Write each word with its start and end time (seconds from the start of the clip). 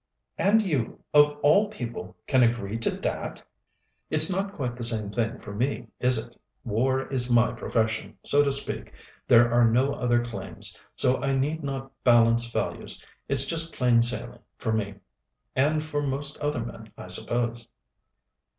"And 0.39 0.63
you, 0.63 1.03
of 1.13 1.37
all 1.43 1.67
people, 1.69 2.15
can 2.25 2.41
agree 2.41 2.79
to 2.79 2.89
that?" 2.89 3.43
"It's 4.09 4.31
not 4.31 4.53
quite 4.53 4.75
the 4.75 4.81
same 4.81 5.11
thing 5.11 5.37
for 5.37 5.53
me, 5.53 5.89
is 5.99 6.17
it? 6.17 6.35
War 6.63 7.05
is 7.09 7.31
my 7.31 7.51
profession, 7.51 8.17
so 8.23 8.43
to 8.43 8.51
speak. 8.51 8.93
There 9.27 9.53
are 9.53 9.63
no 9.69 9.93
other 9.93 10.25
claims, 10.25 10.75
so 10.95 11.21
I 11.21 11.37
need 11.37 11.63
not 11.63 11.91
balance 12.03 12.49
values. 12.49 12.99
It's 13.29 13.45
just 13.45 13.75
plain 13.75 14.01
sailing 14.01 14.41
for 14.57 14.73
me. 14.73 14.95
And 15.55 15.83
for 15.83 16.01
most 16.01 16.39
other 16.39 16.65
men, 16.65 16.91
I 16.97 17.07
suppose." 17.07 17.67